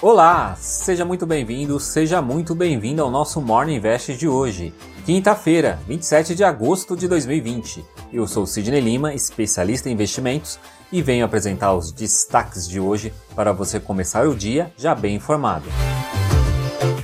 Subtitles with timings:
[0.00, 4.72] Olá, seja muito bem-vindo, seja muito bem-vindo ao nosso Morning Invest de hoje,
[5.04, 7.84] quinta-feira, 27 de agosto de 2020.
[8.12, 10.56] Eu sou Sidney Lima, especialista em investimentos,
[10.92, 15.66] e venho apresentar os destaques de hoje para você começar o dia já bem informado.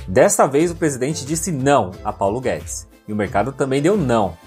[0.07, 4.39] Desta vez, o presidente disse não a Paulo Guedes e o mercado também deu não.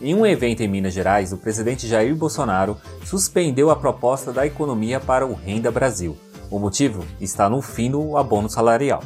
[0.00, 4.98] Em um evento em Minas Gerais, o presidente Jair Bolsonaro suspendeu a proposta da economia
[4.98, 6.18] para o Renda Brasil.
[6.52, 9.02] O motivo está no fim do abono salarial.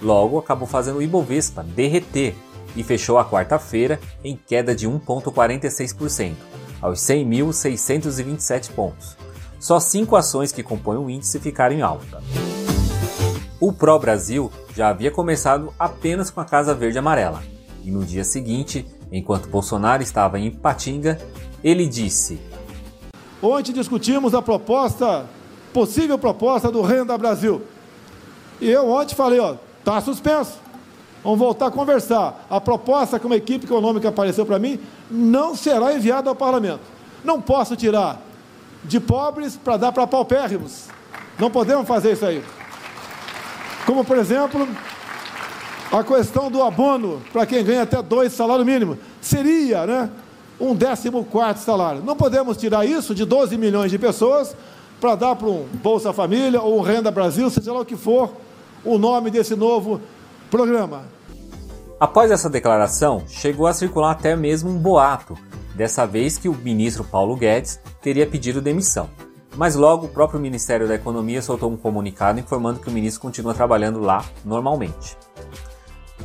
[0.00, 2.36] Logo, acabou fazendo o Ibovespa derreter
[2.76, 6.34] e fechou a quarta-feira em queda de 1,46%,
[6.80, 9.16] aos 100.627 pontos.
[9.58, 12.22] Só cinco ações que compõem o índice ficaram em alta.
[13.58, 17.42] O Pro Brasil já havia começado apenas com a Casa Verde Amarela,
[17.82, 21.18] e no dia seguinte, enquanto Bolsonaro estava em Patinga,
[21.64, 22.40] ele disse:
[23.42, 25.26] Ontem discutimos a proposta,
[25.76, 27.60] possível proposta do Renda Brasil.
[28.62, 30.54] E eu ontem falei, ó, tá suspenso.
[31.22, 32.46] Vamos voltar a conversar.
[32.48, 36.80] A proposta que uma equipe econômica apareceu para mim não será enviada ao parlamento.
[37.22, 38.22] Não posso tirar
[38.84, 40.84] de pobres para dar para paupérrimos.
[41.38, 42.42] Não podemos fazer isso aí.
[43.84, 44.66] Como, por exemplo,
[45.92, 48.96] a questão do abono para quem ganha até dois salários mínimos.
[49.20, 50.10] Seria né,
[50.58, 52.02] um décimo quarto salário.
[52.02, 54.56] Não podemos tirar isso de 12 milhões de pessoas
[55.00, 58.30] para dar para um Bolsa Família ou um Renda Brasil, seja lá o que for
[58.84, 60.00] o nome desse novo
[60.50, 61.04] programa.
[61.98, 65.36] Após essa declaração, chegou a circular até mesmo um boato,
[65.74, 69.08] dessa vez que o ministro Paulo Guedes teria pedido demissão.
[69.56, 73.54] Mas logo o próprio Ministério da Economia soltou um comunicado informando que o ministro continua
[73.54, 75.16] trabalhando lá normalmente.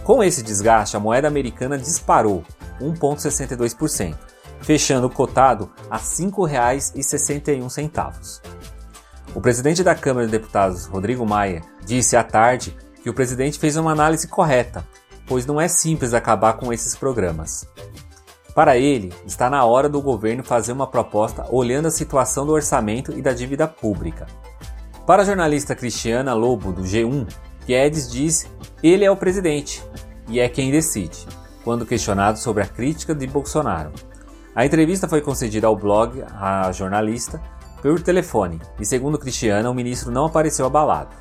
[0.04, 2.44] Com esse desgaste, a moeda americana disparou
[2.82, 4.16] 1,62%,
[4.62, 8.42] fechando cotado a R$ 5,61.
[9.34, 13.78] O presidente da Câmara de Deputados, Rodrigo Maia, disse à tarde que o presidente fez
[13.78, 14.86] uma análise correta,
[15.26, 17.68] pois não é simples acabar com esses programas.
[18.54, 23.18] Para ele, está na hora do governo fazer uma proposta olhando a situação do orçamento
[23.18, 24.28] e da dívida pública.
[25.08, 27.28] Para a jornalista Cristiana Lobo, do G1,
[27.66, 28.46] Guedes diz
[28.84, 29.82] ele é o presidente
[30.28, 31.26] e é quem decide,
[31.64, 33.92] quando questionado sobre a crítica de Bolsonaro.
[34.54, 37.42] A entrevista foi concedida ao blog à jornalista
[37.82, 41.16] por telefone e, segundo Cristiana, o ministro não apareceu abalado.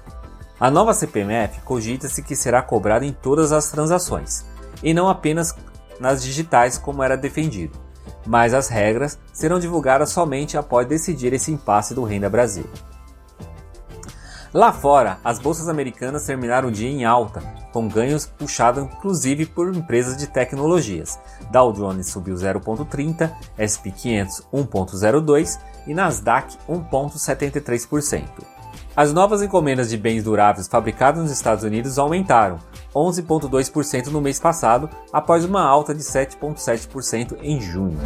[0.59, 4.45] A nova CPMF cogita-se que será cobrada em todas as transações,
[4.83, 5.55] e não apenas
[5.99, 7.79] nas digitais como era defendido,
[8.27, 12.67] mas as regras serão divulgadas somente após decidir esse impasse do Renda Brasil.
[14.53, 17.41] Lá fora, as bolsas americanas terminaram o dia em alta,
[17.73, 21.21] com ganhos puxados inclusive por empresas de tecnologias.
[21.53, 23.31] Dow Jones subiu 0,30,
[23.63, 28.25] SP 500 1,02 e Nasdaq 1,73%.
[28.97, 32.59] As novas encomendas de bens duráveis fabricados nos Estados Unidos aumentaram
[32.93, 37.99] 11,2% no mês passado, após uma alta de 7,7% em junho.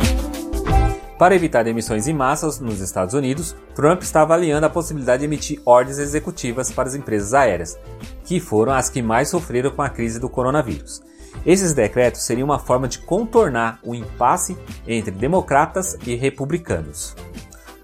[1.25, 5.59] Para evitar emissões em massa nos Estados Unidos, Trump está avaliando a possibilidade de emitir
[5.65, 7.79] ordens executivas para as empresas aéreas,
[8.27, 11.03] que foram as que mais sofreram com a crise do coronavírus.
[11.47, 14.55] Esses decretos seriam uma forma de contornar o impasse
[14.87, 17.17] entre democratas e republicanos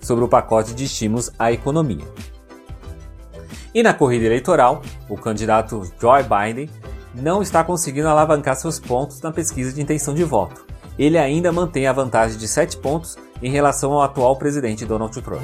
[0.02, 2.04] sobre o pacote de estímulos à economia.
[3.74, 6.68] E na corrida eleitoral, o candidato Joe Biden
[7.14, 10.66] não está conseguindo alavancar seus pontos na pesquisa de intenção de voto.
[10.98, 15.42] Ele ainda mantém a vantagem de 7 pontos em relação ao atual presidente Donald Trump.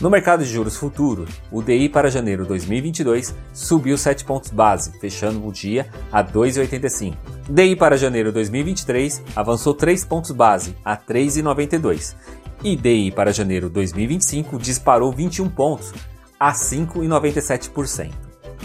[0.00, 5.46] No mercado de juros futuro, o DI para janeiro 2022 subiu 7 pontos base, fechando
[5.46, 7.14] o dia a 2,85.
[7.50, 12.16] DI para janeiro 2023 avançou 3 pontos base a 3,92.
[12.64, 15.92] E DI para janeiro 2025 disparou 21 pontos
[16.38, 18.10] a 5,97%.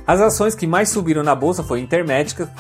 [0.06, 2.50] As ações que mais subiram na bolsa foram Intermédica,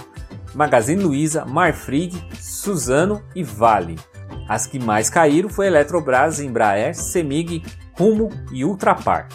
[0.54, 3.96] Magazine Luiza, Marfrig, Suzano e Vale.
[4.48, 7.62] As que mais caíram foi Eletrobras, Embraer, Semig,
[7.98, 9.28] Rumo e Ultrapar.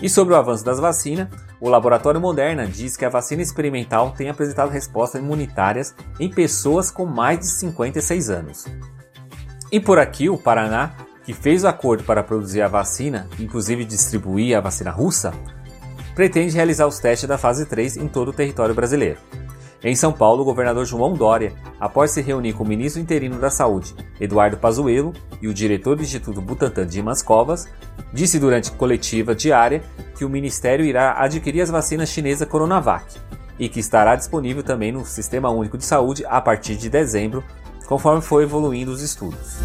[0.00, 1.28] E sobre o avanço das vacinas,
[1.60, 7.06] o laboratório Moderna diz que a vacina experimental tem apresentado respostas imunitárias em pessoas com
[7.06, 8.66] mais de 56 anos.
[9.70, 10.92] E por aqui, o Paraná,
[11.24, 15.32] que fez o acordo para produzir a vacina, inclusive distribuir a vacina russa,
[16.16, 19.20] pretende realizar os testes da fase 3 em todo o território brasileiro.
[19.84, 23.50] Em São Paulo, o governador João Dória, após se reunir com o ministro interino da
[23.50, 27.68] Saúde, Eduardo Pazuello, e o diretor do Instituto Butantan, Dimas Covas,
[28.12, 29.82] disse durante coletiva diária
[30.16, 33.18] que o ministério irá adquirir as vacinas chinesas Coronavac
[33.58, 37.42] e que estará disponível também no Sistema Único de Saúde a partir de dezembro,
[37.86, 39.58] conforme for evoluindo os estudos.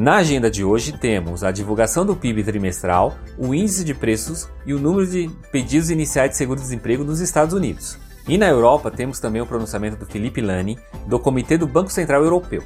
[0.00, 4.72] Na agenda de hoje temos a divulgação do PIB trimestral, o índice de preços e
[4.72, 7.98] o número de pedidos iniciais de seguro-desemprego nos Estados Unidos.
[8.26, 12.24] E na Europa temos também o pronunciamento do Felipe Lani, do Comitê do Banco Central
[12.24, 12.62] Europeu,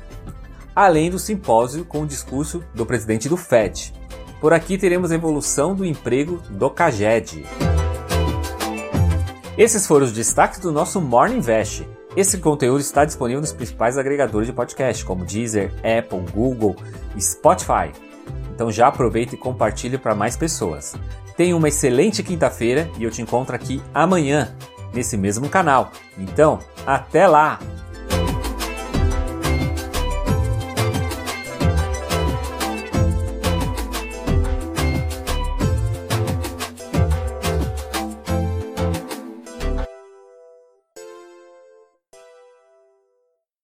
[0.77, 3.93] além do simpósio com o discurso do presidente do FED.
[4.41, 7.45] Por aqui teremos a evolução do emprego do CAGED.
[9.59, 11.85] Esses foram os destaques do nosso Morning Invest.
[12.17, 16.77] Esse conteúdo está disponível nos principais agregadores de podcast, como Deezer, Apple, Google
[17.17, 17.91] e Spotify.
[18.55, 20.95] Então já aproveita e compartilhe para mais pessoas.
[21.37, 24.55] Tenha uma excelente quinta-feira e eu te encontro aqui amanhã,
[24.93, 25.91] nesse mesmo canal.
[26.17, 27.59] Então, até lá!